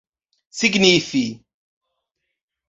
signifi 0.59 1.23